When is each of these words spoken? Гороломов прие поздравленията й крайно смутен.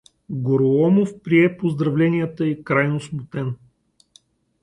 Гороломов 0.29 1.21
прие 1.23 1.47
поздравленията 1.57 2.45
й 2.47 2.63
крайно 2.63 2.99
смутен. 2.99 3.55